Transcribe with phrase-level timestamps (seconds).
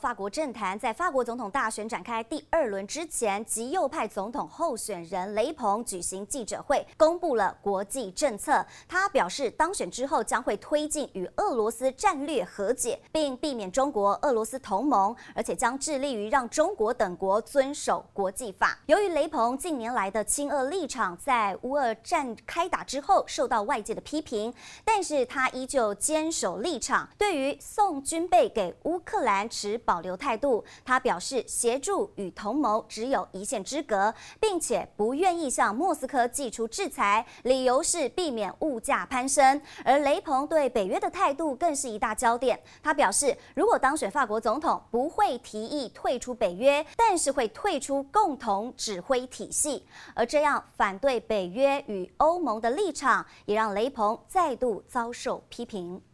[0.00, 8.64] 法国政坛在法国总统大选展开第二轮之前，极右派总统候选人雷鹏举行记者会，公布了国际政策。
[8.88, 18.78] 他表示，当选之后将会推进与俄罗斯战略和解，并避免中国、俄罗斯同盟，而且将致力于让中国等国遵守国际法。
[18.86, 39.60] 由于雷鹏近年来的亲俄立场在乌俄战开打之后受到外界的批评，但是他依旧坚守立场，对于送军备给乌克兰持保留态度，他表示协助与同谋只有一线之隔，并且不愿意向莫斯科祭出制裁，理由是避免物价攀升。
[39.84, 42.56] 而雷鹏对北约的态度更是一大焦点。
[42.80, 49.84] 他表示，如果当选法国总统，不会提议退出北约，但是会退出共同指挥体系。
[50.14, 56.00] 而这样反对北约与欧盟的立场，也让雷鹏再度遭受批评。